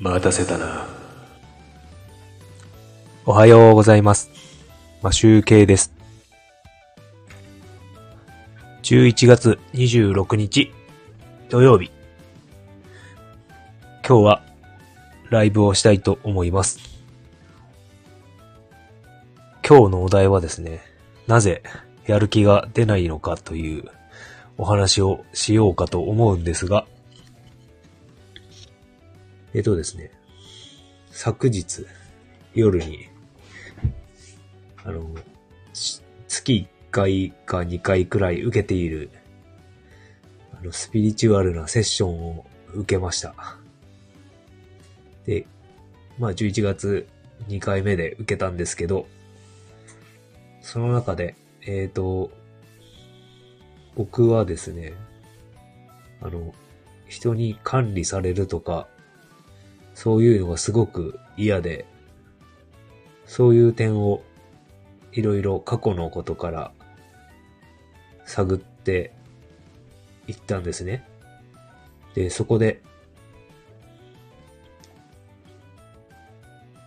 [0.00, 0.86] 待たせたな。
[3.26, 4.30] おはようございます。
[5.02, 5.92] まあ、集計です。
[8.84, 10.72] 11月26日
[11.48, 11.90] 土曜日。
[14.06, 14.42] 今日は
[15.30, 16.78] ライブをしたいと思います。
[19.68, 20.80] 今日のお題はですね、
[21.26, 21.64] なぜ
[22.06, 23.84] やる気が出ないのかという
[24.58, 26.86] お話をしようかと思うんですが、
[29.58, 30.12] えっとですね、
[31.10, 31.84] 昨日
[32.54, 33.08] 夜に
[34.84, 35.04] あの、
[36.28, 39.10] 月1回か2回くらい受けている、
[40.52, 43.34] あの、スピリチュアルなセッションを受けました。
[45.26, 45.44] で、
[46.20, 47.08] まあ11月
[47.48, 49.08] 2回目で受けたんですけど、
[50.60, 52.30] その中で、えっ、と、
[53.96, 54.92] 僕はですね、
[56.20, 56.54] あの、
[57.08, 58.86] 人に管理されるとか、
[59.98, 61.84] そういうのがすごく嫌で、
[63.26, 64.22] そういう点を
[65.10, 66.70] いろいろ過去のことから
[68.24, 69.12] 探って
[70.28, 71.04] いったんですね。
[72.14, 72.80] で、そこで、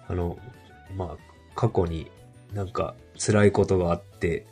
[0.08, 0.38] あの、
[0.96, 1.18] まあ、
[1.53, 2.09] 過去に
[2.53, 4.46] なんか辛いことがあって、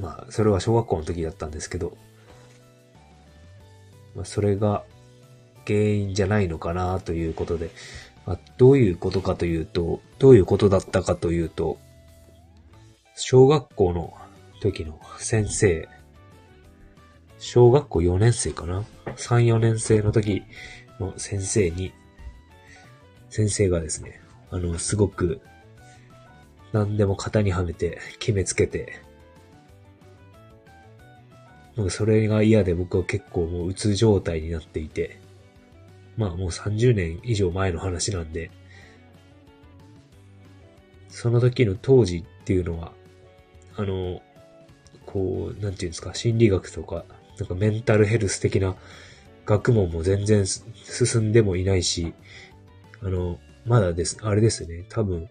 [0.00, 1.96] まあ、それは小学校の時だったんですけど、
[4.16, 4.82] まあ、それが
[5.66, 7.70] 原因じゃないのかなということで、
[8.26, 11.78] まあ、どういうことかというと、どういうことだったかというと、
[13.14, 14.14] 小学校の
[14.60, 15.88] 時の先生、
[17.38, 18.84] 小学校4年生かな
[19.16, 20.44] ?3、4年生の時
[21.00, 21.92] の先生に、
[23.28, 25.40] 先生がですね、あの、すごく、
[26.72, 29.00] 何でも型にはめて、決めつけて、
[31.76, 35.20] なんかそれが嫌で僕は結構もううつ状態になっていて、
[36.16, 38.50] まあもう30年以上前の話なんで、
[41.08, 42.92] その時の当時っていうのは、
[43.76, 44.22] あの、
[45.06, 47.04] こう、なんていうんですか、心理学とか、
[47.38, 48.76] なんかメンタルヘルス的な
[49.46, 52.14] 学問も全然進んでもいないし、
[53.02, 55.28] あの、まだです、あれですね、多分、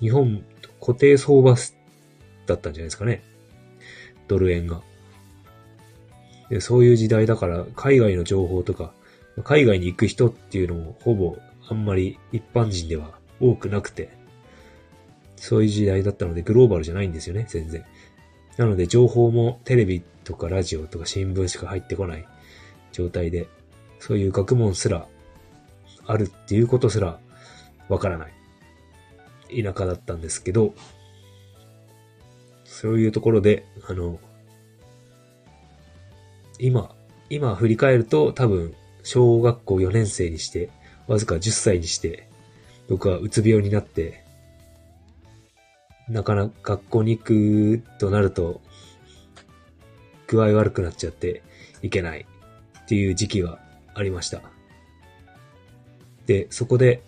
[0.00, 0.44] 日本
[0.80, 1.56] 固定相場
[2.46, 3.22] だったんじゃないですかね。
[4.28, 4.82] ドル円が。
[6.50, 8.92] でそういう時代だから、海外の情報とか、
[9.42, 11.36] 海外に行く人っていうのもほぼ
[11.68, 14.10] あんまり一般人では多くなくて、
[15.36, 17.84] そういう時代だったのでグローバルじゃないんですよね、全然。
[18.56, 22.26] なので情報もテレビとかラジオとか新聞しか入ってこない
[22.92, 23.48] 状態で、
[23.98, 25.06] そういう学問すら
[26.06, 27.18] あるっていうことすら
[27.88, 30.74] わからない田舎だったんですけど、
[32.64, 34.18] そういうところで、あの、
[36.58, 36.94] 今、
[37.30, 38.74] 今振り返ると多分
[39.04, 40.70] 小学校4年生にして、
[41.06, 42.26] わずか10歳にして、
[42.88, 44.24] 僕はうつ病になって、
[46.08, 48.60] なかなか学校に行くとなると、
[50.26, 51.42] 具合悪くなっちゃって
[51.82, 52.26] いけない
[52.84, 53.58] っていう時期が
[53.94, 54.40] ありました。
[56.26, 57.02] で、そこで、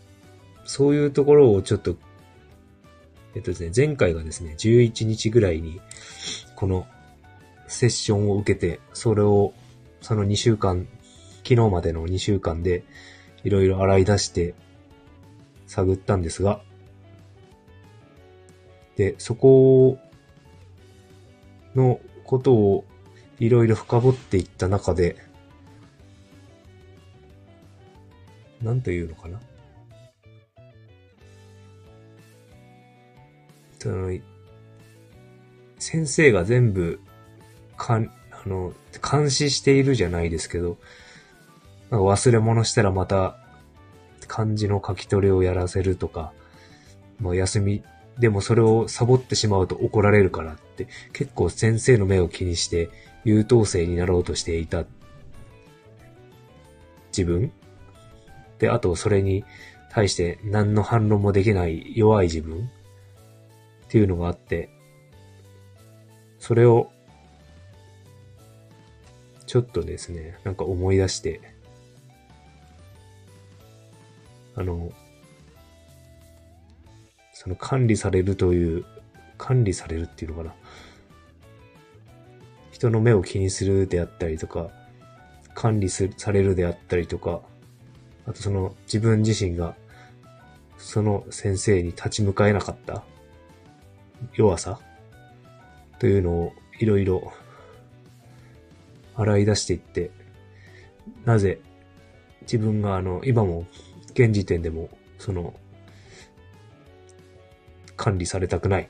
[0.64, 1.96] そういうところをちょっと、
[3.34, 5.80] えっとですね、前回がですね、11日ぐらいに、
[6.54, 6.86] この
[7.68, 9.54] セッションを受けて、それを、
[10.02, 10.86] その2週間、
[11.48, 12.82] 昨日までの2週間で、
[13.44, 14.54] いろいろ洗い出して、
[15.68, 16.60] 探ったんですが、
[18.96, 19.96] で、そこ
[21.76, 22.84] のことを
[23.38, 25.16] いろいろ深掘っていった中で、
[28.60, 29.40] なんというのかな？
[33.78, 34.18] その、
[35.78, 36.98] 先生が全部、
[37.76, 38.72] かん、あの、
[39.08, 40.78] 監視しているじゃないですけど、
[41.90, 43.38] なんか忘れ物したらまた、
[44.26, 46.32] 漢字の書き取りをやらせるとか、
[47.20, 47.82] もう休み、
[48.18, 52.90] でもそれをサボってしまうと怒られるからって、結構先生の目を気にして
[53.24, 54.84] 優等生になろうとしていた
[57.08, 57.52] 自分。
[58.58, 59.44] で、あとそれに
[59.90, 62.70] 対して何の反論もできない弱い自分。
[63.86, 64.68] っていうのがあって、
[66.38, 66.90] それを
[69.46, 71.40] ちょっとですね、なんか思い出して、
[74.56, 74.90] あの、
[77.32, 78.84] その管理されるという、
[79.38, 80.54] 管理されるっていうのかな。
[82.72, 84.68] 人の目を気にするであったりとか、
[85.54, 87.40] 管理すされるであったりとか、
[88.26, 89.74] あとその自分自身が
[90.76, 93.04] その先生に立ち向かえなかった
[94.34, 94.78] 弱さ
[95.98, 97.32] というのをいろいろ
[99.14, 100.10] 洗い出していって、
[101.24, 101.60] なぜ
[102.42, 103.66] 自分があの、今も
[104.16, 105.52] 現時点でも、その、
[107.96, 108.88] 管理されたくない。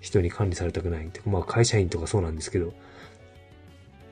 [0.00, 1.10] 人に管理されたくない。
[1.26, 2.72] まあ会社員とかそうなんですけど、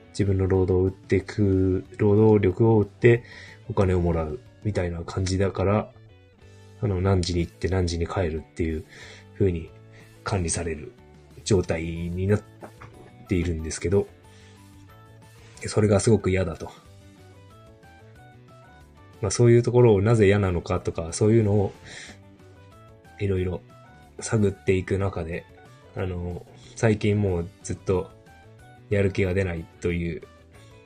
[0.09, 3.23] 自分の労働を売っていく、労働力を売って
[3.69, 5.89] お金をもらうみたいな感じだから、
[6.81, 8.83] あの、何時に行って何時に帰るっていう
[9.35, 9.69] 風に
[10.25, 10.91] 管理される
[11.45, 12.41] 状態になっ
[13.29, 14.07] ているんですけど、
[15.65, 16.71] それがすごく嫌だと。
[19.21, 21.73] まあそういうところをなぜ嫌なのかとか、そういうのを
[23.19, 23.61] いろいろ
[24.19, 25.45] 探っていく中で、
[25.95, 28.09] あの、最近もうずっと
[28.89, 30.21] やる気が出ないという、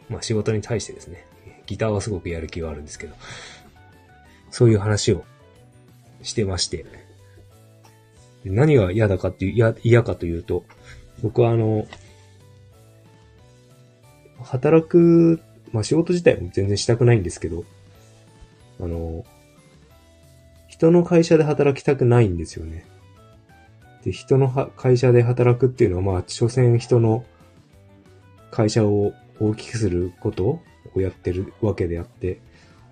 [0.10, 1.25] まあ仕事に対してですね、
[1.66, 3.16] ギターはすごくやる気があるんですけど、
[4.50, 5.24] そういう話を
[6.24, 6.86] してまして、
[8.44, 10.63] 何が嫌だかっていう、嫌、嫌かというと、
[11.22, 11.88] 僕はあの、
[14.44, 15.42] 働く、
[15.72, 17.63] まあ仕事自体も全然したくないんですけど、
[18.81, 19.24] あの、
[20.68, 22.86] 人の会社で働きたくないんですよね。
[24.04, 27.24] で、人の会社で働くっていうのは、まあ、所詮人の
[28.50, 30.60] 会社を大きくすること
[30.95, 32.42] をやってるわけであって、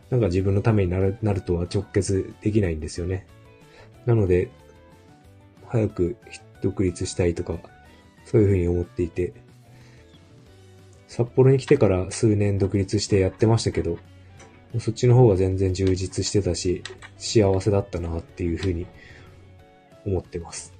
[0.09, 3.25] なんか自分のためになるなるとは直結できないんですよね。
[4.05, 4.49] なので、
[5.67, 6.17] 早く
[6.61, 7.59] 独立したいとか、
[8.25, 9.33] そういうふうに思っていて、
[11.07, 13.97] 札幌に来てから数年独立してやってましたけど、
[14.77, 16.83] そっちの方が全然充実してたし、
[17.17, 18.85] 幸せだったなっていうふうに
[20.05, 20.73] 思ってます。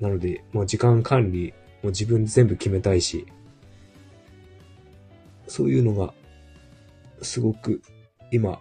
[0.00, 3.26] なので、もう時間管理、もう自分全部決めたいし、
[5.46, 6.12] そういうのが、
[7.22, 7.82] すごく
[8.30, 8.60] 今、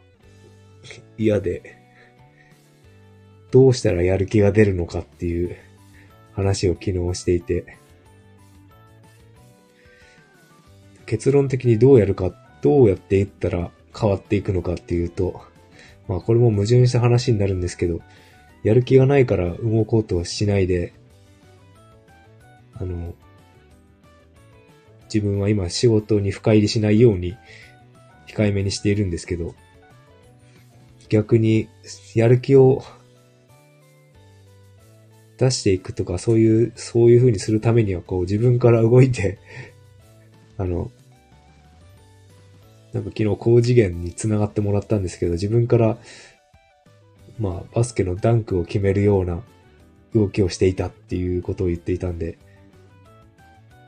[1.17, 1.77] 嫌で、
[3.51, 5.57] どうしたらやる気が出るのかっていう
[6.33, 7.77] 話を昨日していて、
[11.05, 15.41] 結論的にどうやるか、どうやっていったら変わっていくのかっていうと、
[16.07, 18.01] まあこれも矛盾した話になるんですけど、
[18.63, 20.93] やる気がないから動こうとしないで、
[22.73, 23.13] あの、
[25.13, 27.37] 自分は今仕事に深入りしないように
[28.27, 29.55] 控えめにしているんですけど、
[31.09, 31.67] 逆に
[32.13, 32.83] やる気を
[35.37, 39.39] 出していくとか、そういう、そういう風にするためには、こう、自分から動いて
[40.59, 40.91] あの、
[42.93, 45.97] なんか昨日高次元に繋がってもらったんですけど、自分から、
[47.39, 49.41] まあ、バスケのダンクを決めるような
[50.13, 52.37] 動きをしていたっていうことを言っていたんで、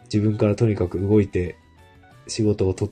[0.05, 1.55] 自分からとにかく動いて、
[2.27, 2.91] 仕事をと、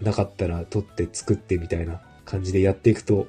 [0.00, 3.26] なかったら取って作ってみたいな感じでやっていくと、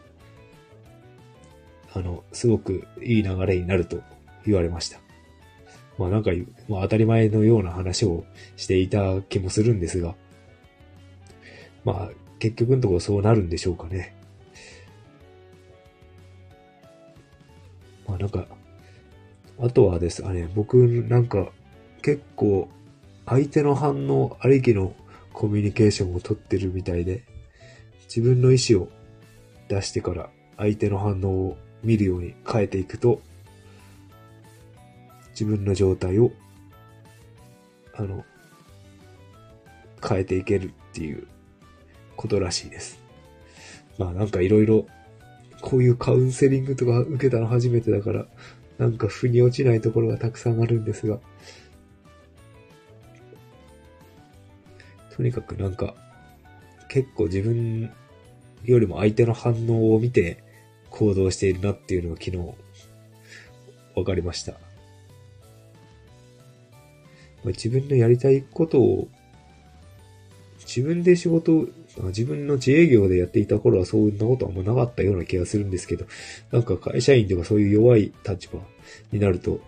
[1.93, 4.01] あの、すごくいい流れになると
[4.45, 4.99] 言われました。
[5.97, 6.31] まあなんか、
[6.69, 8.23] まあ当たり前のような話を
[8.55, 10.15] していた気もするんですが、
[11.83, 14.15] まあ結局のところそうなるんでしょうかね。
[18.07, 18.47] まあなんか、
[19.59, 20.75] あとはですね、僕
[21.07, 21.51] なんか
[22.01, 22.67] 結構
[23.25, 24.93] 相手の反応ありきの
[25.33, 27.23] コミュニケーションをとってるみたいで、
[28.13, 28.89] 自分の意思を
[29.69, 33.21] 出してから相手の反応を見るように変えていくと、
[35.31, 36.31] 自分の状態を、
[37.93, 38.25] あの、
[40.07, 41.27] 変えていけるっていう
[42.15, 42.99] ことらしいです。
[43.97, 44.87] まあなんかいろいろ、
[45.61, 48.25] こういうカウンセリングとか受けたの初めてだから、
[48.77, 51.19] なんか腑に落ちないところがたくさんあるんですが、
[55.15, 55.93] とにかくなんか、
[56.89, 57.91] 結構自分
[58.65, 60.43] よりも相手の反応を見て
[60.89, 62.37] 行動しているなっていうのが昨日
[63.95, 64.53] 分かりました。
[67.45, 69.07] 自分のやりたいことを、
[70.73, 76.05] 自分で仕事自分の自営業でやっていた頃はそんなことあんまなかったような気がするんですけど、
[76.51, 78.61] なんか会社員とかそういう弱い立場
[79.11, 79.59] になると、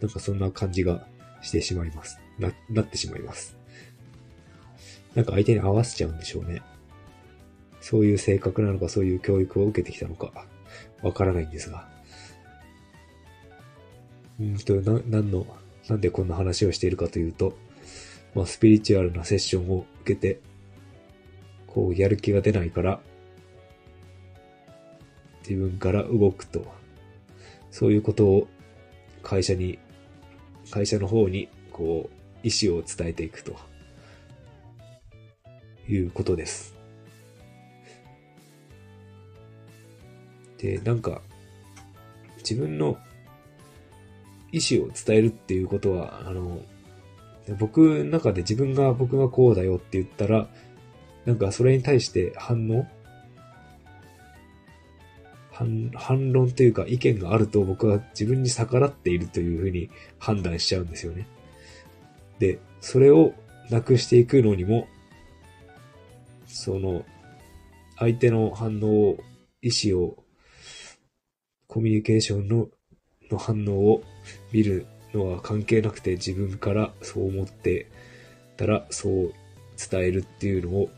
[0.00, 1.06] なんかそんな感じが
[1.40, 2.18] してしまいます。
[2.38, 3.56] な、なってしまいます。
[5.14, 6.62] なんか相手に合わせちゃうんでしょうね。
[7.80, 10.46] そういう性格なのか、そういう教育を受けてきたのか、
[11.02, 11.88] わからないんですが。
[14.40, 15.46] うんと、な、何の
[15.88, 17.56] なんでこんな話をしているかというと、
[18.36, 20.40] まあ、スピリチュアルなセッションを受けて、
[21.66, 23.00] こう、やる気が出ないから、
[25.40, 26.66] 自分から動くと、
[27.70, 28.46] そういうことを
[29.22, 29.78] 会社に、
[30.70, 33.56] 会社の方に、こう、意思を伝えていくと、
[35.88, 36.76] いうことです。
[40.58, 41.22] で、なんか、
[42.40, 42.98] 自分の
[44.52, 46.60] 意思を伝えるっていうことは、あの、
[47.54, 50.48] 僕の中で自分が僕がこうだよって言ったら、
[51.24, 52.86] なんかそれに対して反応？
[55.52, 59.88] 反反論というか意見があると僕は自分に逆らっているというふうに
[60.18, 61.26] 判断しちゃうんですよね。
[62.38, 63.32] で、それを
[63.70, 64.86] なくしていくのにも、
[66.46, 67.04] その、
[67.98, 69.18] 相手の反応を、
[69.62, 70.22] 意思を、
[71.66, 72.68] コミュニケーションの
[73.30, 74.02] の反応を
[74.52, 74.86] 見る
[75.16, 77.86] のは関係なくて自分からそう思って
[78.56, 79.32] たらそう
[79.90, 80.90] 伝えるっていうのを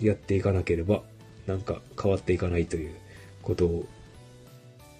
[0.00, 1.02] やっていかなければ
[1.46, 2.94] なんか変わっていかないという
[3.42, 3.86] ことを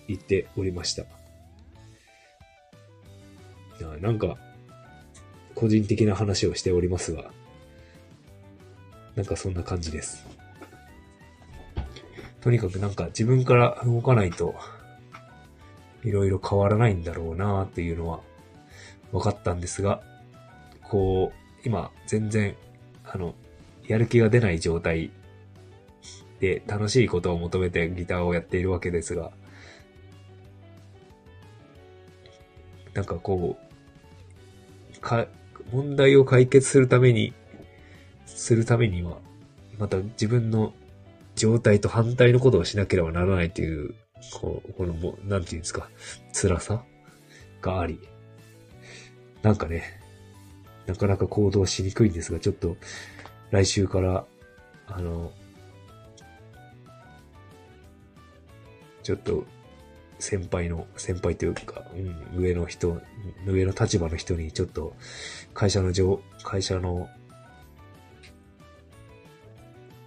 [0.08, 1.04] 言っておりました。
[4.00, 4.36] なんか
[5.54, 7.30] 個人的な話をしておりますが、
[9.14, 10.26] なんかそんな感じです。
[12.40, 14.54] とにかくなんか自分から動かないと、
[16.02, 18.20] いろいろ変わらないんだろうなっていうのは
[19.14, 20.02] 分かったんですが、
[20.82, 22.56] こう、今全然、
[23.04, 23.34] あの、
[23.86, 25.12] やる気が出ない状態
[26.40, 29.30] で楽しいことを求めてギターをやっているわけですが、
[32.92, 33.56] なんかこ
[34.92, 35.28] う、か、
[35.72, 37.32] 問題を解決するために、
[38.26, 39.18] するためには、
[39.78, 40.72] また自分の
[41.36, 43.94] 状態と反対のことをしなければならないという、
[44.40, 45.88] こう、このも、なんていうんですか、
[46.32, 46.84] 辛さ
[47.60, 48.00] があり、
[49.44, 50.00] なんかね、
[50.86, 52.78] なかなか行動しにくいんですが、ちょっと、
[53.50, 54.24] 来週から、
[54.86, 55.32] あの、
[59.02, 59.44] ちょっと、
[60.18, 63.02] 先輩の、先輩というか、うん、上の人、
[63.46, 64.96] 上の立場の人にちょっと、
[65.52, 67.10] 会社の上、会社の、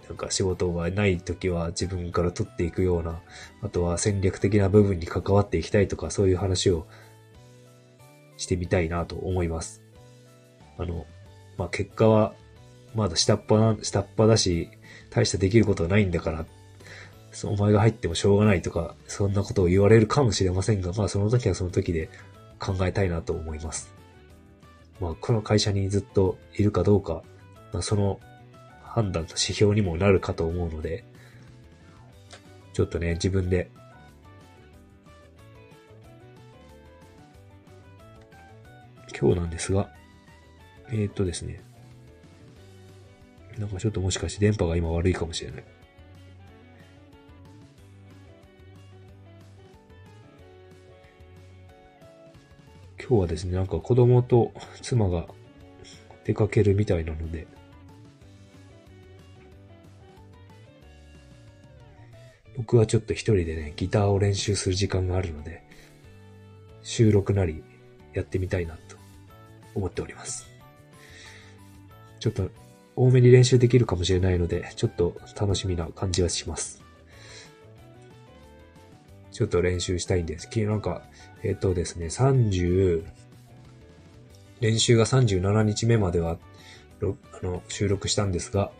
[0.08, 3.20] なんか仕事がない時は自分から取っていくような、
[3.62, 6.88] あとは戦略的な部分に関わっていきたいとか、そういう話を
[8.38, 9.82] してみたいなと思います。
[10.78, 11.04] あの、
[11.58, 12.32] まあ、結果は、
[12.94, 14.70] まだ下っ端な、下っ端だし、
[15.10, 16.46] 大したできることはないんだから
[17.44, 22.08] お前が入ってもしょうがないとか、そんなことを言われるかもしれませんが、まあその時はその時で
[22.58, 23.92] 考えたいなと思います。
[25.00, 27.22] まあこの会社にずっといるかどうか、
[27.72, 28.18] まあその
[28.82, 31.04] 判断と指標にもなるかと思うので、
[32.72, 33.70] ちょっとね、自分で
[39.20, 39.90] 今日なんですが、
[40.90, 41.60] えー、っとですね。
[43.58, 45.64] なんかちょっともしかして電波が今悪いかもしれない。
[53.00, 55.26] 今日はですね、なんか子供と妻が
[56.24, 57.48] 出かけるみたいなので、
[62.56, 65.64] 僕はちょっと一人でね、ギターを練習する時間があるので、
[66.82, 67.64] 収録なり
[68.12, 68.78] やってみたいな
[69.74, 70.48] 思っております。
[72.20, 72.50] ちょっと
[72.96, 76.82] 多めに練習できるかもしれないので、ちょっと楽しみな感じはします。
[79.30, 80.46] ちょっと練習したいんです。
[80.46, 81.02] 昨日なんか、
[81.44, 83.04] えっ、とですね、30、
[84.60, 86.38] 練習が37日目までは、
[87.00, 88.72] あの、収録したんですが、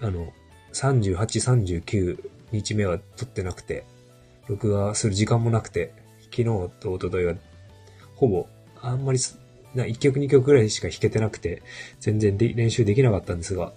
[0.00, 0.32] あの、
[0.72, 3.84] 38、39日目は撮ってなくて、
[4.48, 5.92] 録画する時間もなくて、
[6.34, 6.44] 昨日
[6.80, 7.34] と一昨日は、
[8.16, 8.46] ほぼ、
[8.80, 9.18] あんまり、
[9.74, 11.62] な、1曲2曲ぐらいしか弾けてなくて、
[12.00, 13.72] 全然で練習できなかったんですが、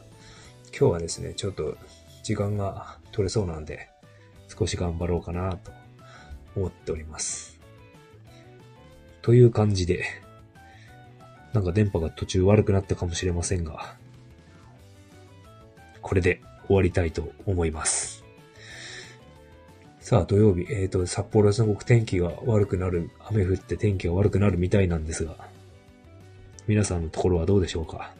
[0.77, 1.77] 今日はですね、ちょっと、
[2.23, 3.89] 時間が取れそうなんで、
[4.47, 5.71] 少し頑張ろうかなと
[6.55, 7.59] 思っております。
[9.21, 10.05] という感じで、
[11.53, 13.95] なんか電波が途中悪くなったかもしれませんが、
[16.01, 18.24] これで終わりたいと思います。
[20.05, 25.35] さあ、土曜日、えっ、ー、と、札幌はすごく天気が悪くなる、雨降って天気が悪くなるみたいなんですが、
[26.67, 28.13] 皆さんのところはどうでしょうか？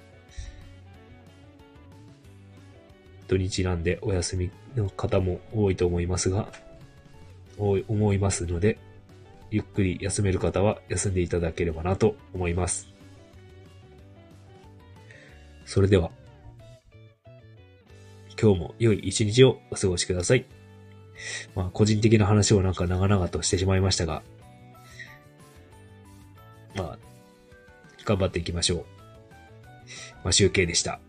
[3.28, 6.52] 土日なんでお休みの方も多いと思いますが、
[7.60, 8.80] 多い思いますので、
[9.52, 12.88] ゆっくり休める方は休んでいただければなと思います。
[15.68, 16.10] それでは、
[18.42, 20.65] 今日も良い一日をお過ごしください。
[21.56, 24.24] まあ、個人的な話をなんか長々としてしまいましたが、
[26.76, 26.98] まあ、
[28.04, 28.86] 頑張っていきましょう。
[30.24, 31.00] まあ、集計でした。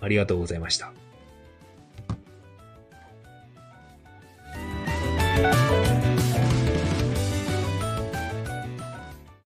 [0.00, 0.92] ありがとうございました。